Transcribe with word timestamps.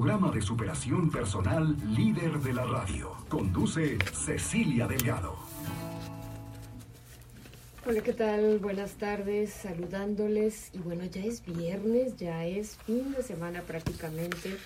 programa 0.00 0.30
de 0.30 0.40
superación 0.40 1.10
personal 1.10 1.76
líder 1.94 2.38
de 2.38 2.54
la 2.54 2.64
radio. 2.64 3.12
Conduce 3.28 3.98
Cecilia 4.14 4.86
Delgado. 4.86 5.36
Hola, 7.86 8.00
¿qué 8.00 8.14
tal? 8.14 8.60
Buenas 8.60 8.92
tardes, 8.92 9.52
saludándoles. 9.52 10.70
Y 10.72 10.78
bueno, 10.78 11.04
ya 11.04 11.22
es 11.22 11.44
viernes, 11.44 12.16
ya 12.16 12.46
es 12.46 12.78
fin 12.86 13.12
de 13.12 13.22
semana 13.22 13.60
prácticamente. 13.60 14.56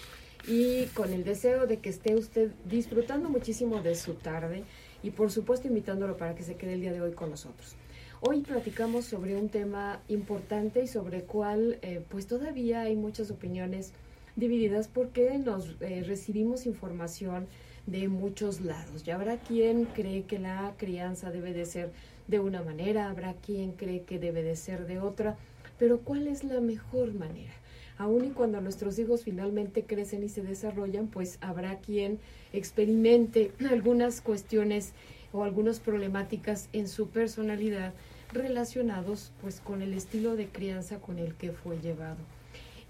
Y 0.47 0.87
con 0.95 1.13
el 1.13 1.25
deseo 1.25 1.67
de 1.67 1.81
que 1.81 1.89
esté 1.89 2.15
usted 2.15 2.53
disfrutando 2.67 3.29
muchísimo 3.29 3.83
de 3.83 3.97
su 3.97 4.15
tarde 4.15 4.63
y 5.03 5.11
por 5.11 5.33
supuesto 5.33 5.67
invitándolo 5.67 6.17
para 6.17 6.37
que 6.37 6.45
se 6.45 6.55
quede 6.55 6.75
el 6.75 6.81
día 6.81 6.93
de 6.93 7.01
hoy 7.01 7.13
con 7.13 7.31
nosotros. 7.31 7.75
Hoy 8.21 8.43
platicamos 8.43 9.07
sobre 9.07 9.35
un 9.35 9.49
tema 9.49 10.01
importante 10.07 10.85
y 10.85 10.87
sobre 10.87 11.17
el 11.17 11.25
cual 11.25 11.81
eh, 11.83 12.05
pues 12.09 12.29
todavía 12.29 12.83
hay 12.83 12.95
muchas 12.95 13.33
opiniones 13.33 13.95
divididas 14.37 14.89
porque 14.89 15.39
nos 15.39 15.77
eh, 15.81 16.03
recibimos 16.07 16.67
información 16.67 17.47
de 17.87 18.09
muchos 18.09 18.61
lados. 18.61 19.05
Ya 19.05 19.15
habrá 19.15 19.39
quien 19.39 19.85
cree 19.85 20.23
que 20.23 20.39
la 20.39 20.75
crianza 20.77 21.31
debe 21.31 21.53
de 21.53 21.67
ser 21.67 21.91
de 22.27 22.41
una 22.41 22.63
manera, 22.63 23.11
habrá 23.11 23.35
quien 23.35 23.73
cree 23.73 24.03
que 24.03 24.19
debe 24.19 24.43
de 24.43 24.57
ser 24.57 24.87
de 24.87 24.99
otra, 24.99 25.37
pero 25.79 26.01
¿cuál 26.01 26.27
es 26.27 26.45
la 26.45 26.61
mejor 26.61 27.13
manera? 27.13 27.53
Aún 27.97 28.25
y 28.25 28.31
cuando 28.31 28.61
nuestros 28.61 28.99
hijos 28.99 29.23
finalmente 29.23 29.85
crecen 29.85 30.25
y 30.25 30.29
se 30.29 30.43
desarrollan, 30.43 31.07
pues 31.09 31.39
habrá 31.41 31.79
quien 31.79 32.19
experimente 32.53 33.53
algunas 33.71 34.21
cuestiones 34.21 34.93
o 35.33 35.45
algunas 35.45 35.81
problemáticas 35.81 36.69
en 36.73 36.89
su 36.89 37.09
personalidad 37.09 37.93
relacionados 38.33 39.33
pues 39.41 39.61
con 39.61 39.83
el 39.83 39.95
estilo 39.95 40.35
de 40.35 40.49
crianza 40.49 40.99
con 40.99 41.19
el 41.19 41.35
que 41.35 41.53
fue 41.53 41.79
llevado. 41.79 42.34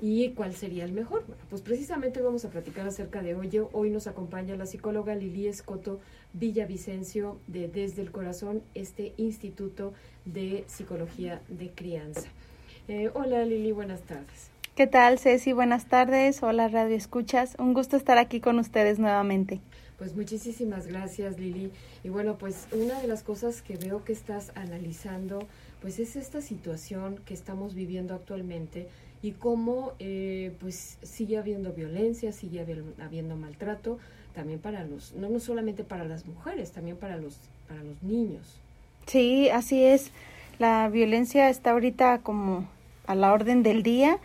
¿Y 0.01 0.31
cuál 0.31 0.55
sería 0.55 0.85
el 0.85 0.93
mejor? 0.93 1.25
Bueno, 1.27 1.43
pues 1.51 1.63
precisamente 1.63 2.21
vamos 2.21 2.45
a 2.45 2.51
platicar 2.51 2.87
acerca 2.87 3.23
de 3.23 3.33
ello. 3.43 3.71
Hoy 3.73 3.91
nos 3.91 4.07
acompaña 4.07 4.57
la 4.57 4.67
psicóloga 4.67 5.15
Lili 5.15 5.47
Escoto 5.47 6.01
Villavicencio 6.33 7.39
de 7.47 7.69
Desde 7.69 8.03
el 8.03 8.11
Corazón, 8.11 8.63
este 8.75 9.15
Instituto 9.17 9.95
de 10.25 10.65
Psicología 10.67 11.41
de 11.49 11.71
Crianza. 11.71 12.29
Eh, 12.89 13.11
hola 13.15 13.45
Lili, 13.45 13.73
buenas 13.73 14.03
tardes. 14.03 14.51
¿Qué 14.75 14.89
tal, 14.89 15.21
Ceci? 15.21 15.53
Buenas 15.53 15.87
tardes. 15.87 16.43
Hola, 16.43 16.67
Radio 16.67 16.97
Escuchas. 16.97 17.55
Un 17.61 17.75
gusto 17.75 17.97
estar 17.97 18.19
aquí 18.19 18.41
con 18.41 18.59
ustedes 18.59 18.99
nuevamente. 18.99 19.61
Pues 19.99 20.17
muchísimas 20.17 20.87
gracias, 20.87 21.39
Lili. 21.39 21.71
Y 22.03 22.09
bueno, 22.09 22.37
pues 22.37 22.67
una 22.73 23.01
de 23.01 23.07
las 23.07 23.23
cosas 23.23 23.63
que 23.63 23.77
veo 23.77 24.05
que 24.05 24.13
estás 24.13 24.51
analizando, 24.57 25.47
pues 25.81 25.99
es 25.99 26.17
esta 26.17 26.41
situación 26.41 27.21
que 27.25 27.35
estamos 27.35 27.75
viviendo 27.75 28.15
actualmente 28.15 28.89
y 29.23 29.33
cómo 29.33 29.93
eh, 30.01 30.53
pues 30.61 30.99
sigue 31.03 31.39
habiendo 31.39 31.73
violencia, 31.73 32.33
sigue 32.33 32.67
habiendo 33.01 33.37
maltrato, 33.37 33.99
también 34.35 34.59
para 34.59 34.85
los, 34.85 35.15
no, 35.15 35.31
no 35.31 35.39
solamente 35.39 35.85
para 35.85 36.05
las 36.05 36.27
mujeres, 36.27 36.73
también 36.73 36.97
para 36.97 37.17
los, 37.17 37.37
para 37.69 37.83
los 37.83 38.03
niños. 38.03 38.61
Sí, 39.07 39.49
así 39.49 39.85
es. 39.85 40.11
La 40.59 40.89
violencia 40.89 41.49
está 41.49 41.71
ahorita 41.71 42.19
como 42.19 42.69
a 43.07 43.15
la 43.15 43.33
orden 43.33 43.63
del 43.63 43.83
día 43.83 44.19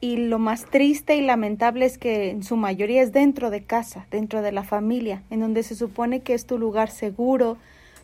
y 0.00 0.16
lo 0.16 0.38
más 0.38 0.64
triste 0.64 1.16
y 1.16 1.22
lamentable 1.22 1.84
es 1.84 1.98
que 1.98 2.30
en 2.30 2.42
su 2.44 2.56
mayoría 2.56 3.02
es 3.02 3.12
dentro 3.12 3.50
de 3.50 3.64
casa, 3.64 4.06
dentro 4.10 4.42
de 4.42 4.52
la 4.52 4.62
familia, 4.62 5.22
en 5.30 5.40
donde 5.40 5.62
se 5.62 5.74
supone 5.74 6.20
que 6.20 6.34
es 6.34 6.46
tu 6.46 6.58
lugar 6.58 6.90
seguro, 6.90 7.56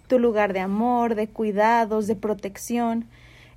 tu 0.08 0.18
lugar 0.18 0.52
de 0.52 0.60
amor, 0.60 1.14
de 1.14 1.28
cuidados, 1.28 2.06
de 2.06 2.16
protección. 2.16 3.04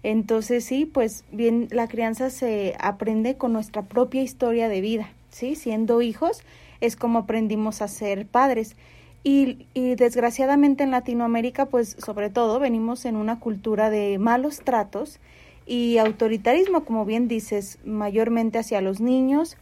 Entonces 0.04 0.66
sí, 0.66 0.86
pues 0.86 1.24
bien, 1.32 1.68
la 1.72 1.88
crianza 1.88 2.30
se 2.30 2.76
aprende 2.80 3.38
con 3.38 3.54
nuestra 3.54 3.82
propia 3.82 4.22
historia 4.22 4.70
de 4.70 4.82
vida, 4.82 5.10
¿sí? 5.30 5.56
Siendo 5.56 6.02
hijos 6.02 6.44
es 6.80 6.96
como 6.96 7.20
aprendimos 7.20 7.82
a 7.82 7.88
ser 7.88 8.28
padres. 8.28 8.76
Y, 9.24 9.66
y 9.74 9.96
desgraciadamente 9.96 10.84
en 10.84 10.92
Latinoamérica, 10.92 11.66
pues 11.66 11.98
sobre 12.00 12.30
todo, 12.30 12.60
venimos 12.60 13.04
en 13.06 13.16
una 13.16 13.40
cultura 13.40 13.90
de 13.90 14.20
malos 14.20 14.60
tratos 14.60 15.20
y 15.68 15.98
autoritarismo, 15.98 16.86
como 16.86 17.06
bien 17.06 17.28
dices, 17.28 17.78
mayormente 17.86 18.58
hacia 18.58 18.82
los 18.82 19.02
niños 19.02 19.58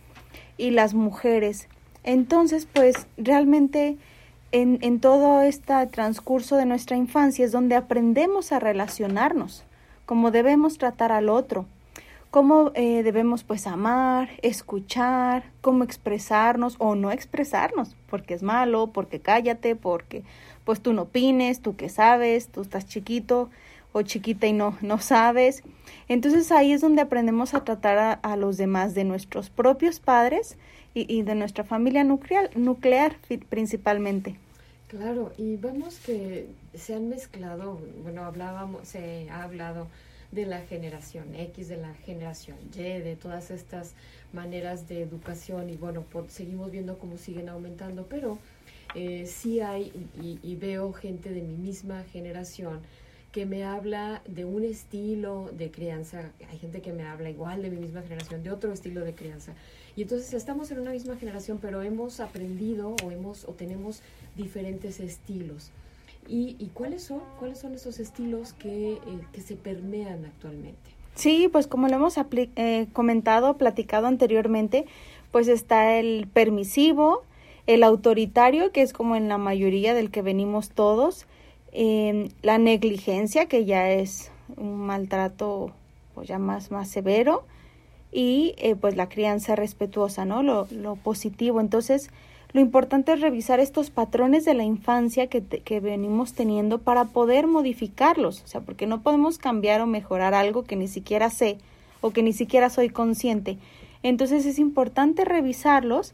y 0.57 0.69
las 0.69 0.93
mujeres. 0.93 1.67
Entonces, 2.03 2.67
pues 2.71 3.07
realmente 3.17 3.97
en, 4.51 4.77
en 4.81 4.99
todo 4.99 5.41
este 5.41 5.73
transcurso 5.87 6.55
de 6.55 6.65
nuestra 6.65 6.95
infancia 6.95 7.43
es 7.43 7.51
donde 7.51 7.75
aprendemos 7.75 8.51
a 8.51 8.59
relacionarnos, 8.59 9.63
cómo 10.05 10.29
debemos 10.29 10.77
tratar 10.77 11.11
al 11.11 11.29
otro, 11.29 11.65
cómo 12.35 12.71
eh, 12.75 13.01
debemos 13.01 13.45
pues 13.45 13.65
amar, 13.65 14.29
escuchar, 14.41 15.45
cómo 15.61 15.85
expresarnos 15.85 16.75
o 16.79 16.93
no 16.93 17.11
expresarnos, 17.11 17.95
porque 18.09 18.33
es 18.33 18.43
malo, 18.43 18.87
porque 18.87 19.21
cállate, 19.21 19.77
porque 19.77 20.23
pues 20.65 20.81
tú 20.81 20.91
no 20.91 21.03
opines, 21.03 21.61
tú 21.61 21.77
que 21.77 21.87
sabes, 21.87 22.49
tú 22.49 22.59
estás 22.59 22.87
chiquito, 22.87 23.49
o 23.95 24.01
chiquita 24.01 24.45
y 24.45 24.51
no, 24.51 24.77
no 24.81 24.99
sabes. 24.99 25.63
Entonces 26.09 26.51
ahí 26.51 26.73
es 26.73 26.81
donde 26.81 27.01
aprendemos 27.01 27.53
a 27.53 27.63
tratar 27.63 28.19
a, 28.21 28.35
los 28.35 28.57
demás 28.57 28.93
de 28.93 29.05
nuestros 29.05 29.49
propios 29.49 30.01
padres 30.01 30.57
y, 30.93 31.05
y, 31.11 31.21
de 31.21 31.33
nuestra 31.33 31.63
familia 31.63 32.03
nuclear, 32.03 32.49
nuclear 32.57 33.15
principalmente. 33.47 34.35
Claro, 34.89 35.31
y 35.37 35.55
vemos 35.55 35.97
que 35.99 36.49
se 36.73 36.93
han 36.93 37.07
mezclado, 37.07 37.79
bueno, 38.03 38.25
hablábamos, 38.25 38.85
se 38.85 39.29
ha 39.29 39.43
hablado 39.43 39.87
de 40.33 40.45
la 40.45 40.59
generación 40.59 41.33
X, 41.33 41.69
de 41.69 41.77
la 41.77 41.93
generación 41.93 42.57
Y, 42.73 42.79
de 42.79 43.15
todas 43.15 43.49
estas 43.49 43.93
maneras 44.33 44.89
de 44.89 45.03
educación 45.03 45.69
y 45.69 45.77
bueno, 45.77 46.03
seguimos 46.27 46.69
viendo 46.69 46.97
cómo 46.97 47.17
siguen 47.17 47.47
aumentando, 47.47 48.07
pero 48.09 48.39
eh, 48.93 49.25
sí 49.25 49.61
hay 49.61 49.93
y 50.43 50.55
veo 50.55 50.91
gente 50.91 51.29
de 51.29 51.41
mi 51.41 51.55
misma 51.55 52.03
generación 52.11 52.81
que 53.35 53.45
me 53.45 53.65
habla 53.65 54.21
de 54.29 54.45
un 54.45 54.63
estilo 54.63 55.49
de 55.57 55.69
crianza, 55.69 56.31
hay 56.49 56.57
gente 56.57 56.81
que 56.81 56.93
me 56.93 57.03
habla 57.03 57.29
igual 57.29 57.61
de 57.61 57.69
mi 57.69 57.75
misma 57.75 58.01
generación, 58.01 58.43
de 58.43 58.49
otro 58.49 58.71
estilo 58.71 59.03
de 59.03 59.13
crianza. 59.13 59.51
Y 59.97 60.03
entonces 60.03 60.33
estamos 60.33 60.71
en 60.71 60.79
una 60.79 60.91
misma 60.91 61.17
generación, 61.17 61.59
pero 61.61 61.81
hemos 61.81 62.21
aprendido 62.21 62.95
o 63.03 63.11
hemos 63.11 63.43
o 63.43 63.51
tenemos 63.51 64.01
diferentes 64.37 65.01
estilos. 65.01 65.71
¿Y, 66.29 66.71
cuáles 66.73 67.03
son 67.03 67.19
cuáles 67.37 67.59
son 67.59 67.75
esos 67.75 67.99
estilos 67.99 68.53
que, 68.53 68.93
eh, 68.93 68.99
que 69.33 69.41
se 69.41 69.57
permean 69.57 70.23
actualmente? 70.23 70.91
Sí, 71.15 71.49
pues 71.51 71.67
como 71.67 71.89
lo 71.89 71.95
hemos 71.95 72.15
eh, 72.17 72.87
comentado, 72.93 73.57
platicado 73.57 74.07
anteriormente, 74.07 74.85
pues 75.33 75.49
está 75.49 75.97
el 75.97 76.27
permisivo, 76.33 77.23
el 77.67 77.83
autoritario, 77.83 78.71
que 78.71 78.81
es 78.81 78.93
como 78.93 79.17
en 79.17 79.27
la 79.27 79.37
mayoría 79.37 79.93
del 79.93 80.09
que 80.09 80.21
venimos 80.21 80.69
todos, 80.69 81.25
eh, 81.77 82.29
la 82.41 82.57
negligencia, 82.57 83.47
que 83.47 83.65
ya 83.65 83.91
es 83.91 84.31
un 84.55 84.77
maltrato 84.77 85.71
pues 86.13 86.29
ya 86.29 86.39
más, 86.39 86.71
más 86.71 86.87
severo, 86.87 87.43
y 88.13 88.55
eh, 88.59 88.75
pues 88.75 88.95
la 88.95 89.09
crianza 89.09 89.57
respetuosa, 89.57 90.23
¿no? 90.23 90.41
Lo, 90.41 90.67
lo, 90.71 90.95
positivo. 90.95 91.59
Entonces, 91.59 92.09
lo 92.53 92.61
importante 92.61 93.11
es 93.11 93.19
revisar 93.19 93.59
estos 93.59 93.89
patrones 93.89 94.45
de 94.45 94.53
la 94.53 94.63
infancia 94.63 95.27
que, 95.27 95.43
que 95.43 95.81
venimos 95.81 96.31
teniendo 96.31 96.77
para 96.79 97.03
poder 97.03 97.47
modificarlos, 97.47 98.41
o 98.43 98.47
sea, 98.47 98.61
porque 98.61 98.87
no 98.87 99.01
podemos 99.01 99.37
cambiar 99.37 99.81
o 99.81 99.85
mejorar 99.85 100.33
algo 100.33 100.63
que 100.63 100.77
ni 100.77 100.87
siquiera 100.87 101.29
sé 101.29 101.57
o 101.99 102.11
que 102.11 102.23
ni 102.23 102.31
siquiera 102.31 102.69
soy 102.69 102.87
consciente. 102.87 103.57
Entonces 104.01 104.45
es 104.45 104.59
importante 104.59 105.25
revisarlos 105.25 106.13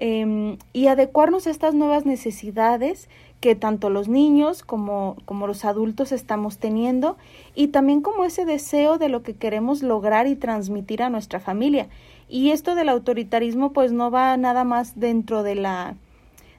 eh, 0.00 0.56
y 0.72 0.86
adecuarnos 0.88 1.46
a 1.46 1.50
estas 1.50 1.74
nuevas 1.74 2.06
necesidades 2.06 3.08
que 3.40 3.54
tanto 3.54 3.88
los 3.88 4.08
niños 4.08 4.62
como, 4.62 5.16
como 5.24 5.46
los 5.46 5.64
adultos 5.64 6.12
estamos 6.12 6.58
teniendo 6.58 7.16
y 7.54 7.68
también 7.68 8.02
como 8.02 8.24
ese 8.24 8.44
deseo 8.44 8.98
de 8.98 9.08
lo 9.08 9.22
que 9.22 9.34
queremos 9.34 9.82
lograr 9.82 10.26
y 10.26 10.36
transmitir 10.36 11.02
a 11.02 11.10
nuestra 11.10 11.40
familia. 11.40 11.88
Y 12.28 12.50
esto 12.50 12.74
del 12.74 12.90
autoritarismo 12.90 13.72
pues 13.72 13.92
no 13.92 14.10
va 14.10 14.36
nada 14.36 14.64
más 14.64 14.98
dentro 14.98 15.42
de 15.42 15.54
la 15.54 15.96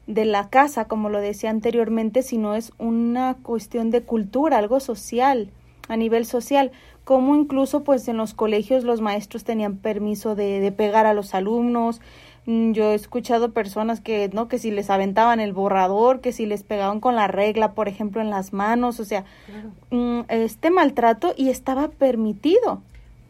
de 0.08 0.26
la 0.26 0.50
casa, 0.50 0.86
como 0.86 1.10
lo 1.10 1.20
decía 1.20 1.52
anteriormente, 1.52 2.24
sino 2.24 2.56
es 2.56 2.74
una 2.80 3.36
cuestión 3.44 3.92
de 3.92 4.02
cultura, 4.02 4.58
algo 4.58 4.80
social, 4.80 5.52
a 5.88 5.96
nivel 5.96 6.26
social, 6.26 6.72
como 7.04 7.36
incluso 7.36 7.84
pues 7.84 8.08
en 8.08 8.18
los 8.18 8.34
colegios 8.34 8.84
los 8.84 9.00
maestros 9.00 9.44
tenían 9.44 9.78
permiso 9.78 10.36
de, 10.36 10.60
de 10.60 10.72
pegar 10.72 11.06
a 11.06 11.14
los 11.14 11.34
alumnos, 11.34 12.02
yo 12.46 12.92
he 12.92 12.96
escuchado 12.96 13.52
personas 13.52 14.02
que, 14.02 14.30
¿no? 14.34 14.48
Que 14.48 14.58
si 14.58 14.72
les 14.72 14.90
aventaban 14.90 15.40
el 15.40 15.54
borrador, 15.54 16.22
que 16.22 16.32
si 16.32 16.46
les 16.46 16.64
pegaban 16.64 17.00
con 17.00 17.16
la 17.16 17.28
regla, 17.28 17.74
por 17.74 17.88
ejemplo, 17.88 18.22
en 18.22 18.32
las 18.32 18.52
manos, 18.52 19.00
o 19.00 19.06
sea, 19.06 19.26
mm, 19.92 20.22
este 20.28 20.72
maltrato 20.72 21.34
y 21.38 21.50
estaba 21.50 21.90
permitido. 21.90 22.82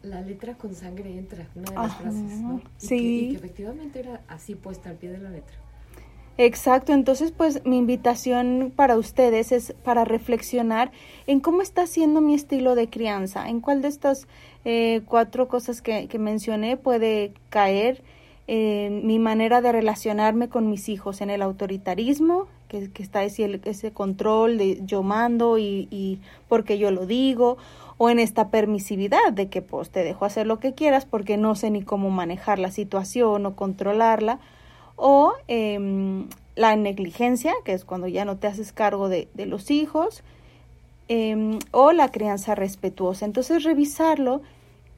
La 0.02 0.20
letra 0.22 0.54
con 0.54 0.74
sangre 0.74 1.16
entra, 1.16 1.46
una 1.54 1.70
de 1.70 1.76
las 1.76 1.96
frases, 1.96 2.40
¿no? 2.40 2.60
sí. 2.78 3.28
que, 3.30 3.36
efectivamente 3.36 4.00
era 4.00 4.20
así 4.28 4.54
puesta 4.54 4.90
al 4.90 4.96
pie 4.96 5.10
de 5.10 5.18
la 5.18 5.30
letra. 5.30 5.56
Exacto, 6.38 6.94
entonces 6.94 7.30
pues 7.30 7.64
mi 7.66 7.76
invitación 7.76 8.72
para 8.74 8.96
ustedes 8.96 9.52
es 9.52 9.74
para 9.84 10.06
reflexionar 10.06 10.90
en 11.26 11.40
cómo 11.40 11.60
está 11.60 11.86
siendo 11.86 12.22
mi 12.22 12.34
estilo 12.34 12.74
de 12.74 12.88
crianza, 12.88 13.48
en 13.48 13.60
cuál 13.60 13.82
de 13.82 13.88
estas 13.88 14.26
eh, 14.64 15.02
cuatro 15.04 15.46
cosas 15.46 15.82
que, 15.82 16.08
que 16.08 16.18
mencioné 16.18 16.78
puede 16.78 17.34
caer 17.50 18.02
mi 18.48 19.18
manera 19.18 19.60
de 19.60 19.72
relacionarme 19.72 20.48
con 20.48 20.68
mis 20.68 20.88
hijos 20.88 21.20
en 21.20 21.30
el 21.30 21.42
autoritarismo, 21.42 22.48
que, 22.68 23.02
está 23.02 23.22
ese, 23.22 23.60
ese 23.64 23.92
control 23.92 24.58
de 24.58 24.80
yo 24.84 25.02
mando 25.02 25.58
y, 25.58 26.20
porque 26.48 26.78
yo 26.78 26.90
lo 26.90 27.06
digo, 27.06 27.58
o 27.98 28.10
en 28.10 28.18
esta 28.18 28.48
permisividad 28.48 29.32
de 29.32 29.48
que 29.48 29.62
pues 29.62 29.90
te 29.90 30.02
dejo 30.02 30.24
hacer 30.24 30.46
lo 30.46 30.58
que 30.58 30.74
quieras 30.74 31.04
porque 31.04 31.36
no 31.36 31.54
sé 31.54 31.70
ni 31.70 31.82
cómo 31.82 32.10
manejar 32.10 32.58
la 32.58 32.70
situación 32.70 33.46
o 33.46 33.54
controlarla, 33.54 34.40
o 34.96 35.32
em, 35.48 36.28
la 36.56 36.76
negligencia, 36.76 37.52
que 37.64 37.72
es 37.72 37.84
cuando 37.84 38.08
ya 38.08 38.24
no 38.24 38.36
te 38.36 38.46
haces 38.46 38.72
cargo 38.72 39.08
de, 39.08 39.28
de 39.34 39.46
los 39.46 39.70
hijos, 39.70 40.22
em, 41.08 41.58
o 41.70 41.92
la 41.92 42.10
crianza 42.10 42.54
respetuosa. 42.54 43.24
Entonces 43.24 43.64
revisarlo 43.64 44.42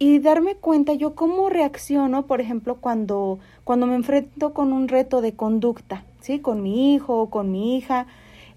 y 0.04 0.18
darme 0.18 0.54
cuenta 0.56 0.92
yo 0.92 1.14
cómo 1.14 1.48
reacciono, 1.48 2.26
por 2.26 2.42
ejemplo, 2.42 2.76
cuando, 2.76 3.38
cuando 3.64 3.86
me 3.86 3.94
enfrento 3.94 4.52
con 4.52 4.74
un 4.74 4.86
reto 4.86 5.22
de 5.22 5.32
conducta, 5.32 6.04
¿sí? 6.20 6.40
Con 6.40 6.62
mi 6.62 6.94
hijo 6.94 7.22
o 7.22 7.30
con 7.30 7.50
mi 7.50 7.78
hija, 7.78 8.06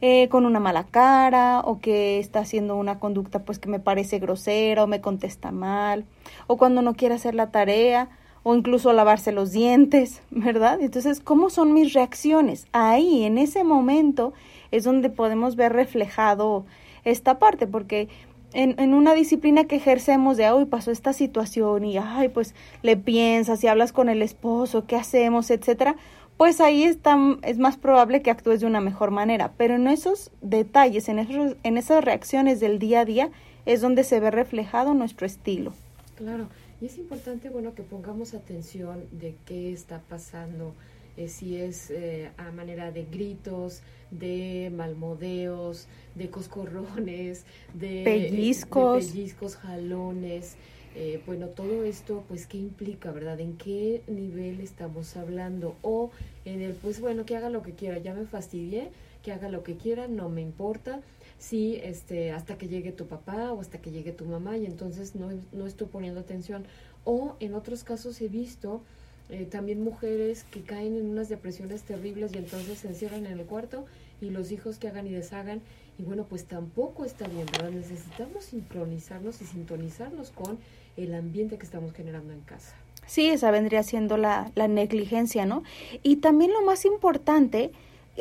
eh, 0.02 0.28
con 0.28 0.46
una 0.46 0.60
mala 0.60 0.84
cara 0.84 1.62
o 1.62 1.80
que 1.80 2.20
está 2.20 2.40
haciendo 2.40 2.76
una 2.76 3.00
conducta 3.00 3.46
pues 3.46 3.60
que 3.60 3.70
me 3.70 3.80
parece 3.80 4.20
grosera 4.20 4.84
o 4.84 4.88
me 4.88 5.00
contesta 5.00 5.52
mal 5.52 6.04
o 6.48 6.58
cuando 6.58 6.82
no 6.82 6.96
quiere 6.96 7.16
hacer 7.16 7.34
la 7.34 7.50
tarea 7.50 8.10
o 8.44 8.54
incluso 8.54 8.92
lavarse 8.92 9.32
los 9.32 9.54
dientes, 9.54 10.22
¿verdad? 10.32 10.82
Entonces, 10.82 11.22
¿cómo 11.22 11.50
son 11.50 11.74
mis 11.74 11.94
reacciones? 11.94 12.68
Ahí, 12.74 13.24
en 13.24 13.38
ese 13.38 13.64
momento, 13.64 14.34
es 14.72 14.84
donde 14.84 15.10
podemos 15.10 15.56
ver 15.56 15.72
reflejado 15.72 16.66
esta 17.06 17.40
parte, 17.40 17.68
porque 17.68 18.10
en, 18.54 18.80
en, 18.80 18.94
una 18.94 19.14
disciplina 19.14 19.66
que 19.66 19.76
ejercemos 19.76 20.38
de, 20.38 20.50
hoy 20.50 20.66
pasó 20.66 20.92
esta 20.92 21.14
situación 21.14 21.86
y, 21.86 21.98
ay, 21.98 22.30
pues 22.30 22.56
le 22.82 22.98
piensas 22.98 23.64
y 23.64 23.68
hablas 23.68 23.92
con 23.92 24.10
el 24.10 24.22
esposo, 24.22 24.86
¿qué 24.86 24.96
hacemos, 24.96 25.52
etcétera? 25.52 25.96
Pues 26.38 26.62
ahí 26.62 26.84
está, 26.84 27.18
es 27.42 27.58
más 27.58 27.78
probable 27.78 28.22
que 28.22 28.30
actúes 28.30 28.60
de 28.60 28.68
una 28.68 28.80
mejor 28.80 29.12
manera. 29.12 29.54
Pero 29.58 29.76
en 29.76 29.88
esos 29.88 30.32
detalles, 30.42 31.10
en, 31.10 31.20
esos, 31.20 31.58
en 31.64 31.78
esas 31.78 32.04
reacciones 32.04 32.60
del 32.60 32.80
día 32.80 33.02
a 33.02 33.06
día, 33.06 33.32
es 33.66 33.82
donde 33.82 34.04
se 34.04 34.20
ve 34.20 34.32
reflejado 34.32 34.94
nuestro 34.94 35.26
estilo. 35.26 35.74
Claro, 36.16 36.48
y 36.80 36.86
es 36.86 36.98
importante, 36.98 37.50
bueno, 37.50 37.74
que 37.74 37.84
pongamos 37.84 38.34
atención 38.34 39.04
de 39.12 39.36
qué 39.46 39.74
está 39.74 40.00
pasando, 40.08 40.74
eh, 41.18 41.28
si 41.28 41.58
es 41.58 41.90
eh, 41.90 42.32
a 42.38 42.52
manera 42.52 42.92
de 42.92 43.06
gritos, 43.06 43.82
de 44.12 44.72
malmodeos, 44.74 45.88
de 46.16 46.30
coscorrones, 46.30 47.44
de 47.74 48.04
pellizcos, 48.04 49.08
de 49.08 49.12
pellizcos 49.12 49.56
jalones. 49.56 50.56
Eh, 50.96 51.22
bueno, 51.28 51.48
todo 51.48 51.84
esto, 51.84 52.24
pues, 52.28 52.48
¿qué 52.48 52.58
implica, 52.58 53.12
verdad? 53.12 53.40
¿En 53.40 53.58
qué 53.58 54.02
nivel 54.08 54.62
estamos 54.62 55.16
hablando? 55.16 55.76
O 55.84 56.12
en 56.46 56.62
el, 56.62 56.74
pues, 56.74 57.00
bueno, 57.00 57.26
que 57.26 57.36
haga 57.36 57.50
lo 57.50 57.62
que 57.62 57.74
quiera, 57.74 58.00
ya 58.00 58.16
me 58.16 58.26
fastidié, 58.26 58.90
que 59.22 59.32
haga 59.32 59.50
lo 59.50 59.64
que 59.64 59.76
quiera, 59.76 60.08
no 60.08 60.30
me 60.30 60.42
importa, 60.42 61.02
sí, 61.38 61.80
este, 61.84 62.32
hasta 62.32 62.58
que 62.58 62.68
llegue 62.68 62.92
tu 62.92 63.06
papá 63.06 63.52
o 63.52 63.62
hasta 63.62 63.80
que 63.80 63.92
llegue 63.92 64.12
tu 64.12 64.26
mamá 64.26 64.58
y 64.58 64.66
entonces 64.66 65.16
no, 65.16 65.30
no 65.52 65.68
estoy 65.68 65.88
poniendo 65.88 66.20
atención. 66.20 66.66
O 67.04 67.36
en 67.40 67.54
otros 67.54 67.84
casos 67.84 68.20
he 68.22 68.28
visto 68.28 68.82
eh, 69.30 69.46
también 69.46 69.84
mujeres 69.84 70.46
que 70.52 70.62
caen 70.62 70.96
en 70.96 71.10
unas 71.10 71.30
depresiones 71.30 71.84
terribles 71.84 72.34
y 72.34 72.38
entonces 72.38 72.80
se 72.80 72.88
encierran 72.88 73.26
en 73.26 73.40
el 73.40 73.46
cuarto 73.46 73.86
y 74.22 74.30
los 74.30 74.52
hijos 74.52 74.78
que 74.78 74.88
hagan 74.88 75.08
y 75.08 75.12
deshagan. 75.12 75.62
Y 76.00 76.04
bueno, 76.04 76.26
pues 76.30 76.46
tampoco 76.46 77.06
está 77.06 77.28
bien, 77.28 77.46
¿verdad? 77.52 77.72
Necesitamos 77.72 78.46
sincronizarnos 78.46 79.42
y 79.42 79.46
sintonizarnos 79.46 80.32
con 80.32 80.58
el 80.96 81.14
ambiente 81.14 81.58
que 81.58 81.66
estamos 81.66 81.94
generando 81.94 82.34
en 82.34 82.42
casa. 82.42 82.76
Sí, 83.06 83.28
esa 83.30 83.52
vendría 83.52 83.84
siendo 83.84 84.18
la, 84.18 84.52
la 84.56 84.68
negligencia, 84.68 85.46
¿no? 85.46 85.64
Y 86.04 86.18
también 86.18 86.52
lo 86.52 86.62
más 86.62 86.86
importante, 86.86 87.72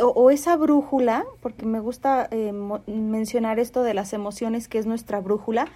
o, 0.01 0.31
esa 0.31 0.57
brújula, 0.57 1.25
porque 1.41 1.65
me 1.65 1.81
gusta 1.81 2.29
eh, 2.31 2.53
mencionar 2.87 3.59
esto 3.59 3.83
de 3.83 3.95
las 3.95 4.13
emociones, 4.13 4.69
que 4.69 4.79
es 4.79 4.87
nuestra 4.87 5.21
brújula, 5.21 5.69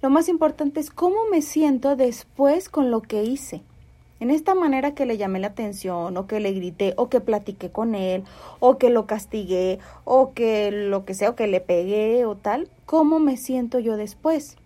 lo 0.00 0.10
más 0.10 0.28
importante 0.28 0.80
es 0.80 0.90
cómo 0.90 1.16
me 1.30 1.42
siento 1.42 1.96
después 1.96 2.68
con 2.68 2.90
lo 2.90 3.00
que 3.00 3.24
hice. 3.24 3.62
En 4.24 4.30
esta 4.30 4.54
manera 4.54 4.94
que 4.94 5.04
le 5.04 5.18
llamé 5.18 5.38
la 5.38 5.48
atención, 5.48 6.16
o 6.16 6.26
que 6.26 6.40
le 6.40 6.54
grité, 6.54 6.94
o 6.96 7.10
que 7.10 7.20
platiqué 7.20 7.68
con 7.68 7.94
él, 7.94 8.24
o 8.58 8.78
que 8.78 8.88
lo 8.88 9.06
castigué, 9.06 9.80
o 10.04 10.32
que 10.32 10.70
lo 10.70 11.04
que 11.04 11.12
sea, 11.12 11.28
o 11.28 11.36
que 11.36 11.46
le 11.46 11.60
pegué, 11.60 12.24
o 12.24 12.34
tal, 12.34 12.70
¿cómo 12.86 13.18
me 13.18 13.36
siento 13.36 13.80
yo 13.80 13.98
después? 13.98 14.56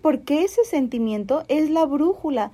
Porque 0.00 0.42
ese 0.42 0.64
sentimiento 0.64 1.42
es 1.48 1.68
la 1.68 1.84
brújula 1.84 2.50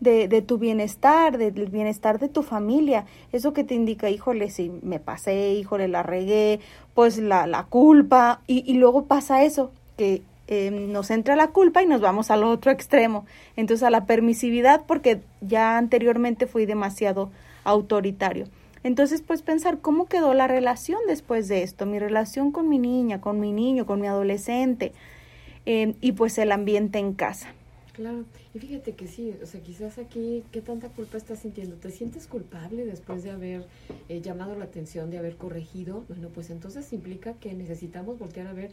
de, 0.00 0.26
de 0.26 0.42
tu 0.42 0.58
bienestar, 0.58 1.38
del 1.38 1.68
bienestar 1.68 2.18
de 2.18 2.28
tu 2.28 2.42
familia. 2.42 3.04
Eso 3.30 3.52
que 3.52 3.62
te 3.62 3.76
indica, 3.76 4.10
híjole, 4.10 4.50
si 4.50 4.72
me 4.82 4.98
pasé, 4.98 5.52
híjole, 5.52 5.86
la 5.86 6.02
regué, 6.02 6.58
pues 6.94 7.18
la, 7.18 7.46
la 7.46 7.62
culpa. 7.66 8.40
Y, 8.48 8.68
y 8.68 8.74
luego 8.74 9.04
pasa 9.04 9.44
eso, 9.44 9.70
que 9.96 10.22
eh, 10.54 10.70
nos 10.70 11.10
entra 11.10 11.34
la 11.34 11.48
culpa 11.48 11.82
y 11.82 11.86
nos 11.86 12.02
vamos 12.02 12.30
al 12.30 12.44
otro 12.44 12.70
extremo. 12.70 13.24
Entonces 13.56 13.82
a 13.84 13.88
la 13.88 14.04
permisividad 14.04 14.82
porque 14.86 15.22
ya 15.40 15.78
anteriormente 15.78 16.46
fui 16.46 16.66
demasiado 16.66 17.30
autoritario. 17.64 18.48
Entonces, 18.82 19.22
pues 19.22 19.40
pensar 19.40 19.78
cómo 19.78 20.08
quedó 20.08 20.34
la 20.34 20.48
relación 20.48 20.98
después 21.06 21.48
de 21.48 21.62
esto, 21.62 21.86
mi 21.86 21.98
relación 21.98 22.52
con 22.52 22.68
mi 22.68 22.78
niña, 22.78 23.22
con 23.22 23.40
mi 23.40 23.50
niño, 23.50 23.86
con 23.86 23.98
mi 23.98 24.08
adolescente, 24.08 24.92
eh, 25.64 25.94
y 26.02 26.12
pues 26.12 26.36
el 26.36 26.52
ambiente 26.52 26.98
en 26.98 27.14
casa. 27.14 27.54
Claro, 27.94 28.24
y 28.52 28.58
fíjate 28.58 28.92
que 28.92 29.06
sí, 29.06 29.34
o 29.42 29.46
sea, 29.46 29.60
quizás 29.60 29.96
aquí, 29.96 30.44
¿qué 30.52 30.60
tanta 30.60 30.88
culpa 30.88 31.16
estás 31.16 31.38
sintiendo? 31.38 31.76
¿Te 31.76 31.90
sientes 31.90 32.26
culpable 32.26 32.84
después 32.84 33.22
de 33.22 33.30
haber 33.30 33.64
eh, 34.10 34.20
llamado 34.20 34.54
la 34.56 34.64
atención, 34.64 35.10
de 35.10 35.18
haber 35.18 35.36
corregido? 35.36 36.04
Bueno, 36.08 36.28
pues 36.28 36.50
entonces 36.50 36.92
implica 36.92 37.34
que 37.34 37.54
necesitamos 37.54 38.18
voltear 38.18 38.48
a 38.48 38.52
ver 38.52 38.72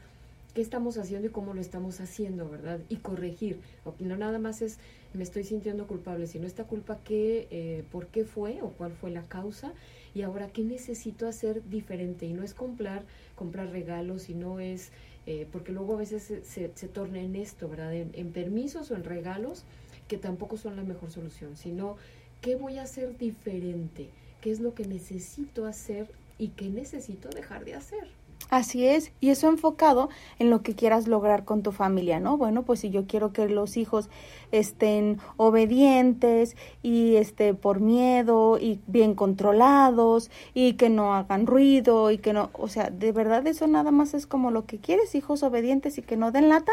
qué 0.53 0.61
estamos 0.61 0.97
haciendo 0.97 1.27
y 1.27 1.31
cómo 1.31 1.53
lo 1.53 1.61
estamos 1.61 1.99
haciendo, 1.99 2.49
¿verdad? 2.49 2.79
Y 2.89 2.97
corregir. 2.97 3.59
No 3.99 4.17
nada 4.17 4.39
más 4.39 4.61
es 4.61 4.77
me 5.13 5.23
estoy 5.23 5.43
sintiendo 5.43 5.87
culpable, 5.87 6.27
sino 6.27 6.45
esta 6.45 6.65
culpa, 6.65 6.99
¿qué, 7.03 7.47
eh, 7.49 7.83
¿por 7.91 8.07
qué 8.07 8.25
fue 8.25 8.61
o 8.61 8.69
cuál 8.69 8.91
fue 8.91 9.09
la 9.09 9.23
causa? 9.23 9.73
Y 10.13 10.21
ahora, 10.21 10.49
¿qué 10.49 10.63
necesito 10.63 11.27
hacer 11.27 11.67
diferente? 11.67 12.25
Y 12.25 12.33
no 12.33 12.43
es 12.43 12.53
comprar, 12.53 13.03
comprar 13.35 13.71
regalos, 13.71 14.29
y 14.29 14.35
no 14.35 14.59
es 14.59 14.91
eh, 15.25 15.47
porque 15.51 15.71
luego 15.71 15.93
a 15.93 15.97
veces 15.97 16.23
se, 16.23 16.71
se, 16.73 16.87
torna 16.87 17.19
en 17.19 17.35
esto, 17.35 17.69
¿verdad? 17.69 17.93
En, 17.93 18.31
permisos 18.31 18.89
o 18.89 18.95
en 18.95 19.03
regalos 19.03 19.63
que 20.07 20.17
tampoco 20.17 20.57
son 20.57 20.75
la 20.75 20.83
mejor 20.83 21.11
solución, 21.11 21.55
sino 21.55 21.97
qué 22.41 22.55
voy 22.55 22.79
a 22.79 22.83
hacer 22.83 23.15
diferente, 23.15 24.09
qué 24.41 24.49
es 24.49 24.59
lo 24.59 24.73
que 24.73 24.87
necesito 24.87 25.67
hacer 25.67 26.07
y 26.39 26.47
qué 26.49 26.69
necesito 26.69 27.29
dejar 27.29 27.63
de 27.63 27.75
hacer. 27.75 28.07
Así 28.49 28.87
es, 28.87 29.11
y 29.19 29.29
eso 29.29 29.47
enfocado 29.47 30.09
en 30.39 30.49
lo 30.49 30.63
que 30.63 30.73
quieras 30.73 31.07
lograr 31.07 31.45
con 31.45 31.61
tu 31.61 31.71
familia, 31.71 32.19
¿no? 32.19 32.35
Bueno, 32.35 32.63
pues 32.63 32.79
si 32.79 32.89
yo 32.89 33.05
quiero 33.05 33.31
que 33.31 33.47
los 33.47 33.77
hijos 33.77 34.09
estén 34.51 35.19
obedientes 35.37 36.55
y 36.81 37.17
este 37.17 37.53
por 37.53 37.79
miedo 37.79 38.57
y 38.57 38.79
bien 38.87 39.13
controlados 39.13 40.31
y 40.55 40.73
que 40.73 40.89
no 40.89 41.13
hagan 41.13 41.45
ruido 41.45 42.09
y 42.09 42.17
que 42.17 42.33
no, 42.33 42.49
o 42.53 42.67
sea, 42.67 42.89
de 42.89 43.11
verdad 43.11 43.45
eso 43.45 43.67
nada 43.67 43.91
más 43.91 44.15
es 44.15 44.25
como 44.25 44.49
lo 44.49 44.65
que 44.65 44.79
quieres, 44.79 45.13
hijos 45.13 45.43
obedientes 45.43 45.99
y 45.99 46.01
que 46.01 46.17
no 46.17 46.31
den 46.31 46.49
lata, 46.49 46.71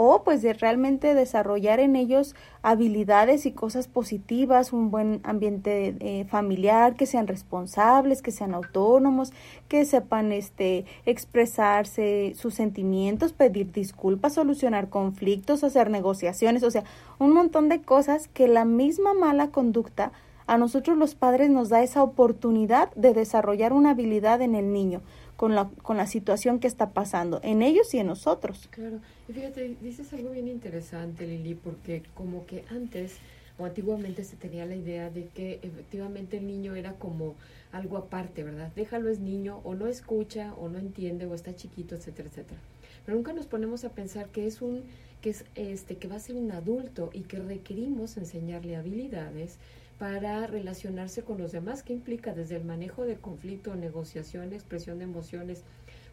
o 0.00 0.22
pues 0.22 0.42
de 0.42 0.52
realmente 0.52 1.12
desarrollar 1.12 1.80
en 1.80 1.96
ellos 1.96 2.36
habilidades 2.62 3.46
y 3.46 3.50
cosas 3.50 3.88
positivas, 3.88 4.72
un 4.72 4.92
buen 4.92 5.20
ambiente 5.24 5.96
eh, 5.98 6.24
familiar, 6.26 6.94
que 6.94 7.04
sean 7.04 7.26
responsables, 7.26 8.22
que 8.22 8.30
sean 8.30 8.54
autónomos, 8.54 9.32
que 9.66 9.84
sepan 9.84 10.30
este 10.30 10.84
expresarse 11.04 12.32
sus 12.36 12.54
sentimientos, 12.54 13.32
pedir 13.32 13.72
disculpas, 13.72 14.34
solucionar 14.34 14.88
conflictos, 14.88 15.64
hacer 15.64 15.90
negociaciones, 15.90 16.62
o 16.62 16.70
sea, 16.70 16.84
un 17.18 17.32
montón 17.32 17.68
de 17.68 17.82
cosas 17.82 18.28
que 18.28 18.46
la 18.46 18.64
misma 18.64 19.14
mala 19.14 19.48
conducta 19.48 20.12
a 20.46 20.58
nosotros 20.58 20.96
los 20.96 21.16
padres 21.16 21.50
nos 21.50 21.70
da 21.70 21.82
esa 21.82 22.04
oportunidad 22.04 22.94
de 22.94 23.14
desarrollar 23.14 23.72
una 23.72 23.90
habilidad 23.90 24.42
en 24.42 24.54
el 24.54 24.72
niño 24.72 25.02
con 25.38 25.54
la, 25.54 25.70
con 25.82 25.96
la 25.96 26.08
situación 26.08 26.58
que 26.58 26.66
está 26.66 26.90
pasando 26.90 27.38
en 27.44 27.62
ellos 27.62 27.94
y 27.94 27.98
en 27.98 28.08
nosotros. 28.08 28.66
Claro, 28.72 28.98
y 29.28 29.32
fíjate, 29.32 29.76
dices 29.80 30.12
algo 30.12 30.30
bien 30.30 30.48
interesante, 30.48 31.28
Lili, 31.28 31.54
porque 31.54 32.02
como 32.14 32.44
que 32.44 32.64
antes 32.70 33.18
o 33.56 33.64
antiguamente 33.64 34.24
se 34.24 34.34
tenía 34.34 34.66
la 34.66 34.74
idea 34.74 35.10
de 35.10 35.28
que 35.28 35.60
efectivamente 35.62 36.38
el 36.38 36.48
niño 36.48 36.74
era 36.74 36.94
como 36.94 37.36
algo 37.70 37.98
aparte, 37.98 38.42
¿verdad? 38.42 38.72
Déjalo 38.74 39.10
es 39.10 39.20
niño, 39.20 39.60
o 39.62 39.76
no 39.76 39.86
escucha, 39.86 40.54
o 40.54 40.68
no 40.68 40.78
entiende, 40.78 41.26
o 41.26 41.34
está 41.34 41.54
chiquito, 41.54 41.94
etcétera, 41.94 42.28
etcétera. 42.30 42.60
Pero 43.06 43.16
nunca 43.16 43.32
nos 43.32 43.46
ponemos 43.46 43.84
a 43.84 43.90
pensar 43.90 44.30
que 44.30 44.44
es 44.48 44.60
un, 44.60 44.82
que 45.22 45.30
es 45.30 45.44
este, 45.54 45.98
que 45.98 46.08
va 46.08 46.16
a 46.16 46.20
ser 46.20 46.34
un 46.34 46.50
adulto 46.50 47.10
y 47.12 47.20
que 47.20 47.38
requerimos 47.38 48.16
enseñarle 48.16 48.74
habilidades 48.74 49.58
para 49.98 50.46
relacionarse 50.46 51.22
con 51.22 51.38
los 51.38 51.52
demás, 51.52 51.82
que 51.82 51.92
implica 51.92 52.32
desde 52.32 52.56
el 52.56 52.64
manejo 52.64 53.04
de 53.04 53.16
conflicto, 53.16 53.74
negociación, 53.74 54.52
expresión 54.52 54.98
de 54.98 55.04
emociones, 55.04 55.64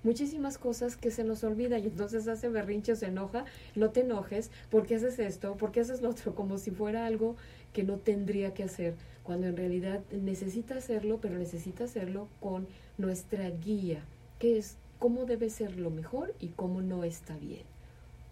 muchísimas 0.04 0.58
cosas 0.58 0.98
que 0.98 1.12
se 1.12 1.24
nos 1.24 1.44
olvida 1.44 1.78
y 1.78 1.88
entonces 1.88 2.28
hace 2.28 2.50
berrinche, 2.50 2.96
se 2.96 3.08
enoja, 3.08 3.46
no 3.76 3.92
te 3.92 4.02
enojes, 4.02 4.52
¿por 4.70 4.86
qué 4.86 4.96
haces 4.96 5.20
esto? 5.20 5.56
¿Por 5.56 5.72
qué 5.72 5.82
haces 5.82 6.02
lo 6.02 6.10
otro? 6.10 6.34
Como 6.36 6.58
si 6.58 6.72
fuera 6.72 7.06
algo 7.06 7.36
que 7.74 7.84
no 7.84 7.98
tendría 7.98 8.54
que 8.54 8.64
hacer, 8.64 8.96
cuando 9.24 9.48
en 9.48 9.58
realidad 9.58 10.02
necesita 10.12 10.76
hacerlo, 10.76 11.20
pero 11.22 11.38
necesita 11.38 11.84
hacerlo 11.84 12.28
con 12.40 12.68
nuestra 12.98 13.50
guía, 13.50 14.04
que 14.40 14.58
es 14.58 14.78
cómo 15.00 15.26
debe 15.26 15.50
ser 15.50 15.78
lo 15.78 15.92
mejor 15.92 16.34
y 16.40 16.50
cómo 16.50 16.82
no 16.82 17.04
está 17.04 17.36
bien. 17.38 17.75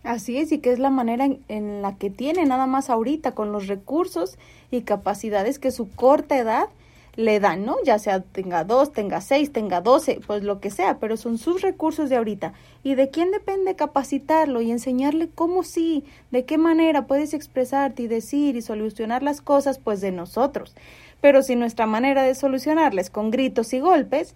Así 0.04 0.38
es, 0.38 0.52
y 0.52 0.60
que 0.60 0.72
es 0.72 0.80
la 0.80 0.90
manera 0.90 1.30
en, 1.48 1.82
la 1.82 1.96
que 1.96 2.10
tiene 2.10 2.46
nada 2.46 2.68
más 2.68 2.90
ahorita, 2.90 3.34
con 3.34 3.54
los 3.54 3.68
recursos 3.68 4.38
y 4.70 4.82
capacidades 4.82 5.60
que 5.60 5.72
su 5.72 5.90
corta 5.90 6.38
edad 6.38 6.68
le 7.16 7.40
dan, 7.40 7.64
¿no? 7.64 7.76
Ya 7.86 8.00
sea 8.00 8.22
tenga 8.22 8.64
dos, 8.64 8.92
tenga 8.92 9.22
seis, 9.22 9.54
tenga 9.54 9.82
doce, 9.82 10.20
pues 10.26 10.44
lo 10.44 10.60
que 10.60 10.72
sea, 10.72 10.98
pero 10.98 11.16
son 11.16 11.38
sus 11.38 11.62
recursos 11.62 12.10
de 12.10 12.18
ahorita. 12.18 12.54
¿Y 12.84 12.96
de 12.96 13.10
quién 13.12 13.32
depende 13.32 13.76
capacitarlo 13.76 14.62
y 14.62 14.72
enseñarle 14.72 15.30
cómo 15.34 15.64
sí, 15.64 16.04
de 16.32 16.44
qué 16.44 16.58
manera 16.58 17.06
puedes 17.06 17.34
expresarte 17.34 18.04
y 18.04 18.08
decir 18.08 18.56
y 18.56 18.62
solucionar 18.62 19.24
las 19.24 19.42
cosas? 19.42 19.78
Pues 19.78 20.02
de 20.02 20.12
nosotros. 20.12 20.76
Pero 21.22 21.44
si 21.44 21.56
nuestra 21.56 21.86
manera 21.86 22.24
de 22.24 22.36
solucionarles 22.36 23.10
con 23.10 23.32
gritos 23.32 23.74
y 23.74 23.80
golpes, 23.80 24.36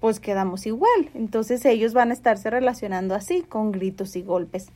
pues 0.00 0.18
quedamos 0.18 0.66
igual. 0.66 1.10
Entonces 1.14 1.64
ellos 1.64 1.92
van 1.92 2.10
a 2.10 2.14
estarse 2.14 2.50
relacionando 2.50 3.14
así, 3.14 3.42
con 3.42 3.70
gritos 3.70 4.16
y 4.16 4.22
golpes. 4.22 4.70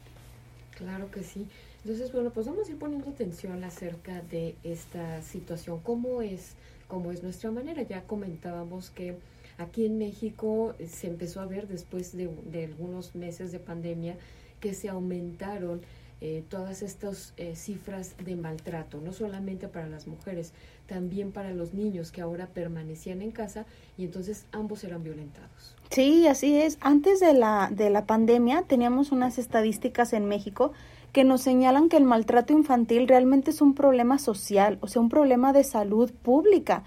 Claro 0.79 1.11
que 1.11 1.25
sí. 1.25 1.49
Entonces, 1.83 2.13
bueno, 2.13 2.31
pues 2.31 2.47
vamos 2.47 2.69
a 2.69 2.71
ir 2.71 2.79
poniendo 2.79 3.11
atención 3.11 3.65
acerca 3.65 4.23
de 4.23 4.55
esta 4.63 5.21
situación. 5.23 5.81
¿Cómo 5.81 6.23
es, 6.23 6.53
cómo 6.87 7.11
es 7.11 7.25
nuestra 7.25 7.51
manera? 7.51 7.83
Ya 7.83 8.03
comentábamos 8.03 8.91
que 8.91 9.17
aquí 9.59 9.87
en 9.87 9.99
México 9.99 10.77
se 10.89 11.09
empezó 11.09 11.41
a 11.41 11.47
ver 11.47 11.67
después 11.67 12.17
de, 12.17 12.31
algunos 12.65 13.17
meses 13.17 13.51
de 13.51 13.59
pandemia 13.59 14.17
que 14.61 14.73
se 14.73 14.89
aumentaron 14.89 15.81
eh, 16.21 16.43
todas 16.49 16.83
estas 16.83 17.33
eh, 17.37 17.55
cifras 17.55 18.17
de 18.25 18.35
maltrato, 18.35 19.01
no 19.01 19.13
solamente 19.13 19.69
para 19.69 19.87
las 19.87 20.09
mujeres, 20.09 20.53
también 20.87 21.31
para 21.31 21.53
los 21.53 21.75
niños 21.75 22.11
que 22.11 22.21
ahora 22.21 22.49
permanecían 22.49 23.23
en 23.23 23.31
casa 23.31 23.67
y 23.97 24.05
entonces 24.05 24.47
ambos 24.51 24.83
eran 24.83 25.05
violentados. 25.05 25.77
Sí, 25.91 26.27
así 26.27 26.57
es. 26.57 26.79
Antes 26.81 27.21
de 27.21 27.35
la, 27.35 27.71
de 27.71 27.91
la 27.91 28.05
pandemia 28.07 28.63
teníamos 28.63 29.13
unas 29.13 29.39
estadísticas 29.39 30.13
en 30.13 30.27
México 30.27 30.73
que 31.13 31.25
nos 31.25 31.41
señalan 31.41 31.89
que 31.89 31.97
el 31.97 32.05
maltrato 32.05 32.53
infantil 32.53 33.07
realmente 33.07 33.51
es 33.51 33.61
un 33.61 33.75
problema 33.75 34.19
social, 34.19 34.79
o 34.81 34.89
sea, 34.89 35.01
un 35.01 35.09
problema 35.09 35.53
de 35.53 35.65
salud 35.65 36.11
pública. 36.23 36.83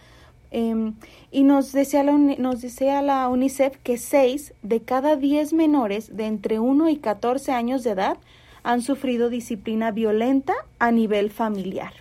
Em, 0.51 0.95
y 1.31 1.43
nos 1.43 1.71
decía, 1.71 2.03
la, 2.03 2.11
nos 2.17 2.61
decía 2.61 3.01
la 3.01 3.29
UNICEF 3.29 3.77
que 3.77 3.97
6 3.97 4.53
de 4.61 4.81
cada 4.81 5.15
10 5.15 5.53
menores 5.53 6.15
de 6.15 6.25
entre 6.25 6.59
1 6.59 6.89
y 6.89 6.97
14 6.97 7.53
años 7.53 7.83
de 7.83 7.91
edad 7.91 8.17
han 8.63 8.81
sufrido 8.81 9.29
disciplina 9.29 9.91
violenta 9.91 10.53
a 10.79 10.91
nivel 10.91 11.31
familiar. 11.31 11.93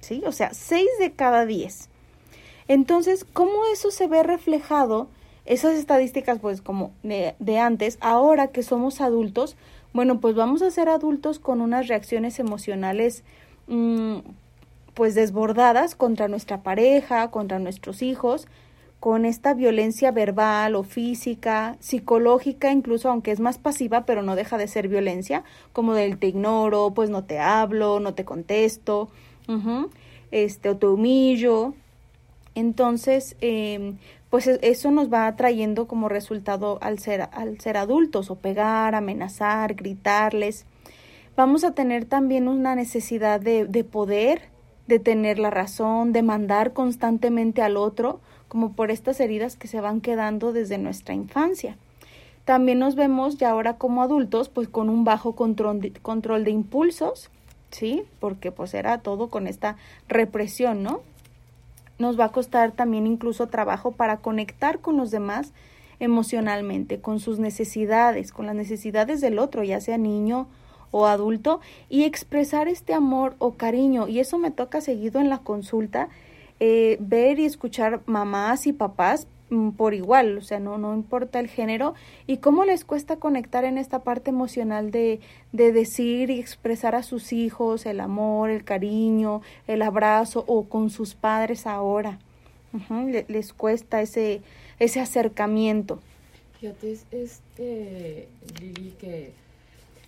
¿Sí? 0.00 0.22
O 0.26 0.32
sea, 0.32 0.54
6 0.54 0.88
de 0.98 1.12
cada 1.12 1.46
10. 1.46 1.88
Entonces, 2.68 3.26
¿cómo 3.32 3.66
eso 3.72 3.90
se 3.90 4.06
ve 4.06 4.22
reflejado? 4.22 5.08
esas 5.50 5.74
estadísticas, 5.74 6.38
pues 6.38 6.62
como 6.62 6.92
de, 7.02 7.58
antes, 7.58 7.98
ahora 8.00 8.48
que 8.48 8.62
somos 8.62 9.00
adultos, 9.00 9.56
bueno, 9.92 10.20
pues 10.20 10.36
vamos 10.36 10.62
a 10.62 10.70
ser 10.70 10.88
adultos 10.88 11.40
con 11.40 11.60
unas 11.60 11.88
reacciones 11.88 12.38
emocionales 12.38 13.24
mm, 13.66 14.18
pues 14.94 15.16
desbordadas 15.16 15.96
contra 15.96 16.28
nuestra 16.28 16.62
pareja, 16.62 17.32
contra 17.32 17.58
nuestros 17.58 18.00
hijos, 18.02 18.46
con 19.00 19.24
esta 19.24 19.54
violencia 19.54 20.12
verbal 20.12 20.74
o 20.76 20.82
física, 20.82 21.76
psicológica, 21.80 22.70
incluso 22.70 23.08
aunque 23.08 23.32
es 23.32 23.40
más 23.40 23.56
pasiva, 23.56 24.04
pero 24.04 24.20
no 24.20 24.36
deja 24.36 24.58
de 24.58 24.68
ser 24.68 24.88
violencia, 24.88 25.42
como 25.72 25.94
del 25.94 26.18
te 26.18 26.26
ignoro, 26.28 26.92
pues 26.94 27.08
no 27.08 27.24
te 27.24 27.38
hablo, 27.38 27.98
no 27.98 28.12
te 28.12 28.26
contesto, 28.26 29.08
este, 30.30 30.68
o 30.68 30.76
te 30.76 30.86
humillo. 30.86 31.72
Entonces, 32.54 33.36
eh, 33.40 33.94
pues 34.28 34.46
e, 34.46 34.58
eso 34.62 34.90
nos 34.90 35.10
va 35.10 35.34
trayendo 35.34 35.88
como 35.88 36.10
resultado 36.10 36.78
al 36.82 36.98
ser, 36.98 37.22
al 37.32 37.58
ser 37.58 37.78
adultos 37.78 38.30
o 38.30 38.36
pegar, 38.36 38.94
amenazar, 38.94 39.74
gritarles. 39.74 40.66
Vamos 41.36 41.64
a 41.64 41.72
tener 41.72 42.04
también 42.04 42.48
una 42.48 42.74
necesidad 42.74 43.40
de, 43.40 43.64
de 43.64 43.82
poder, 43.82 44.42
de 44.88 44.98
tener 44.98 45.38
la 45.38 45.48
razón, 45.48 46.12
de 46.12 46.22
mandar 46.22 46.74
constantemente 46.74 47.62
al 47.62 47.78
otro, 47.78 48.20
como 48.50 48.74
por 48.74 48.90
estas 48.90 49.18
heridas 49.20 49.56
que 49.56 49.68
se 49.68 49.80
van 49.80 50.02
quedando 50.02 50.52
desde 50.52 50.76
nuestra 50.76 51.14
infancia. 51.14 51.78
También 52.44 52.78
nos 52.78 52.96
vemos 52.96 53.38
ya 53.38 53.50
ahora 53.50 53.78
como 53.78 54.02
adultos, 54.02 54.50
pues 54.50 54.68
con 54.68 54.90
un 54.90 55.04
bajo 55.04 55.34
control 55.34 55.80
de, 55.80 55.92
control 55.92 56.44
de 56.44 56.50
impulsos, 56.50 57.30
¿sí? 57.70 58.02
Porque 58.18 58.52
pues 58.52 58.74
era 58.74 58.98
todo 58.98 59.30
con 59.30 59.46
esta 59.46 59.76
represión, 60.08 60.82
¿no? 60.82 61.00
nos 62.00 62.18
va 62.18 62.26
a 62.26 62.32
costar 62.32 62.72
también 62.72 63.06
incluso 63.06 63.48
trabajo 63.48 63.92
para 63.92 64.16
conectar 64.16 64.80
con 64.80 64.96
los 64.96 65.10
demás 65.10 65.52
emocionalmente, 66.00 67.00
con 67.00 67.20
sus 67.20 67.38
necesidades, 67.38 68.32
con 68.32 68.46
las 68.46 68.56
necesidades 68.56 69.20
del 69.20 69.38
otro, 69.38 69.62
ya 69.62 69.80
sea 69.80 69.98
niño 69.98 70.48
o 70.90 71.06
adulto, 71.06 71.60
y 71.88 72.04
expresar 72.04 72.66
este 72.66 72.94
amor 72.94 73.36
o 73.38 73.52
cariño. 73.52 74.08
Y 74.08 74.18
eso 74.18 74.38
me 74.38 74.50
toca 74.50 74.80
seguido 74.80 75.20
en 75.20 75.28
la 75.28 75.38
consulta, 75.38 76.08
eh, 76.60 76.96
ver 77.00 77.38
y 77.38 77.46
escuchar 77.46 78.02
mamás 78.06 78.66
y 78.66 78.72
papás 78.72 79.26
Mm, 79.50 79.70
por 79.70 79.94
igual, 79.94 80.38
o 80.38 80.42
sea, 80.42 80.60
no, 80.60 80.78
no 80.78 80.94
importa 80.94 81.40
el 81.40 81.48
género, 81.48 81.94
y 82.28 82.36
cómo 82.36 82.64
les 82.64 82.84
cuesta 82.84 83.16
conectar 83.16 83.64
en 83.64 83.78
esta 83.78 83.98
parte 84.04 84.30
emocional 84.30 84.92
de, 84.92 85.18
de 85.50 85.72
decir 85.72 86.30
y 86.30 86.38
expresar 86.38 86.94
a 86.94 87.02
sus 87.02 87.32
hijos 87.32 87.84
el 87.84 87.98
amor, 87.98 88.50
el 88.50 88.62
cariño, 88.62 89.42
el 89.66 89.82
abrazo, 89.82 90.44
o 90.46 90.68
con 90.68 90.88
sus 90.88 91.14
padres 91.16 91.66
ahora. 91.66 92.20
les 93.28 93.52
cuesta 93.52 94.00
ese, 94.00 94.40
ese 94.78 95.00
acercamiento. 95.00 95.98
Fíjate, 96.60 96.92
es, 96.92 97.06
este, 97.10 98.28
Lili, 98.60 98.94
que 99.00 99.32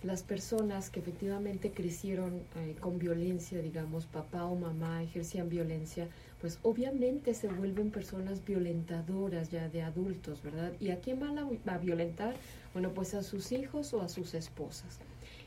las 0.03 0.21
personas 0.21 0.89
que 0.89 0.99
efectivamente 0.99 1.71
crecieron 1.71 2.43
eh, 2.57 2.75
con 2.79 2.99
violencia, 2.99 3.61
digamos, 3.61 4.05
papá 4.05 4.45
o 4.45 4.55
mamá 4.55 5.01
ejercían 5.01 5.49
violencia, 5.49 6.09
pues 6.41 6.59
obviamente 6.61 7.33
se 7.33 7.47
vuelven 7.47 7.89
personas 7.89 8.43
violentadoras 8.43 9.49
ya 9.49 9.69
de 9.69 9.81
adultos, 9.81 10.43
¿verdad? 10.43 10.73
¿Y 10.79 10.91
a 10.91 10.99
quién 10.99 11.19
van 11.19 11.37
a, 11.39 11.77
violentar? 11.77 12.35
Bueno, 12.73 12.93
pues 12.93 13.13
a 13.13 13.23
sus 13.23 13.53
hijos 13.53 13.93
o 13.93 14.01
a 14.01 14.09
sus 14.09 14.33
esposas. 14.33 14.99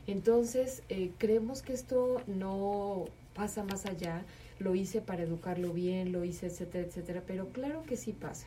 Entonces, 0.06 0.82
eh, 0.88 1.10
creemos 1.18 1.60
que 1.60 1.74
esto 1.74 2.22
no 2.26 3.04
pasa 3.34 3.62
más 3.62 3.84
allá, 3.84 4.24
lo 4.58 4.74
hice 4.74 5.02
para 5.02 5.24
educarlo 5.24 5.74
bien, 5.74 6.12
lo 6.12 6.24
hice, 6.24 6.46
etcétera, 6.46 6.86
etcétera, 6.86 7.22
pero 7.26 7.48
claro 7.50 7.82
que 7.82 7.98
sí 7.98 8.12
pasa. 8.12 8.46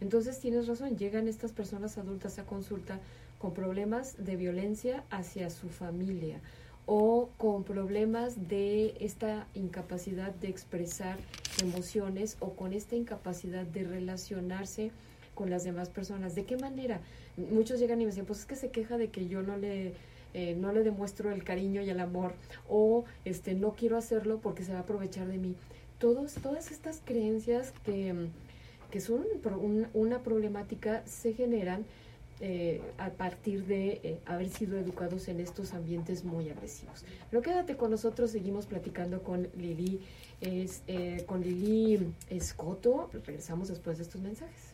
Entonces, 0.00 0.40
tienes 0.40 0.66
razón, 0.66 0.98
llegan 0.98 1.28
estas 1.28 1.52
personas 1.52 1.96
adultas 1.96 2.40
a 2.40 2.44
consulta 2.44 2.98
con 3.44 3.52
problemas 3.52 4.24
de 4.24 4.36
violencia 4.36 5.04
hacia 5.10 5.50
su 5.50 5.68
familia 5.68 6.40
o 6.86 7.28
con 7.36 7.62
problemas 7.62 8.48
de 8.48 8.94
esta 9.00 9.46
incapacidad 9.52 10.32
de 10.32 10.48
expresar 10.48 11.18
emociones 11.60 12.38
o 12.40 12.54
con 12.54 12.72
esta 12.72 12.96
incapacidad 12.96 13.66
de 13.66 13.84
relacionarse 13.84 14.92
con 15.34 15.50
las 15.50 15.62
demás 15.62 15.90
personas. 15.90 16.34
¿De 16.34 16.46
qué 16.46 16.56
manera? 16.56 17.02
Muchos 17.36 17.80
llegan 17.80 18.00
y 18.00 18.06
me 18.06 18.12
dicen, 18.12 18.24
pues 18.24 18.38
es 18.38 18.46
que 18.46 18.56
se 18.56 18.70
queja 18.70 18.96
de 18.96 19.08
que 19.08 19.28
yo 19.28 19.42
no 19.42 19.58
le, 19.58 19.92
eh, 20.32 20.56
no 20.58 20.72
le 20.72 20.82
demuestro 20.82 21.30
el 21.30 21.44
cariño 21.44 21.82
y 21.82 21.90
el 21.90 22.00
amor 22.00 22.32
o 22.66 23.04
este, 23.26 23.52
no 23.52 23.74
quiero 23.74 23.98
hacerlo 23.98 24.40
porque 24.40 24.64
se 24.64 24.72
va 24.72 24.78
a 24.78 24.82
aprovechar 24.84 25.26
de 25.26 25.36
mí. 25.36 25.54
Todos, 25.98 26.32
todas 26.36 26.70
estas 26.70 27.02
creencias 27.04 27.74
que, 27.84 28.30
que 28.90 29.00
son 29.02 29.22
una 29.92 30.20
problemática 30.20 31.02
se 31.04 31.34
generan 31.34 31.84
eh, 32.46 32.82
a 32.98 33.08
partir 33.08 33.64
de 33.64 34.00
eh, 34.02 34.20
haber 34.26 34.50
sido 34.50 34.78
educados 34.78 35.28
en 35.28 35.40
estos 35.40 35.72
ambientes 35.72 36.24
muy 36.24 36.50
agresivos. 36.50 37.02
Pero 37.30 37.42
quédate 37.42 37.78
con 37.78 37.90
nosotros, 37.90 38.32
seguimos 38.32 38.66
platicando 38.66 39.22
con 39.22 39.48
Lili, 39.56 40.02
es, 40.42 40.82
eh, 40.86 41.24
con 41.24 41.40
Lili 41.40 42.12
Escoto, 42.28 43.08
regresamos 43.24 43.68
después 43.68 43.96
de 43.96 44.02
estos 44.02 44.20
mensajes. 44.20 44.73